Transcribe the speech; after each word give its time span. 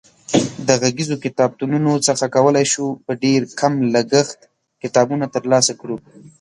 د 0.67 0.69
غږیزو 0.81 1.15
کتابتونونو 1.25 1.91
څخه 2.07 2.25
کولای 2.35 2.65
شو 2.73 2.85
په 3.05 3.11
ډېر 3.23 3.41
کم 3.59 3.73
لګښت 3.95 4.39
کتابونه 4.83 5.25
ترلاسه 5.35 5.73
کړو. 5.81 5.97